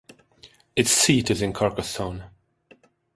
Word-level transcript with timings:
Its 0.75 0.89
seat 0.89 1.29
is 1.29 1.43
in 1.43 1.53
Carcassonne. 1.53 2.23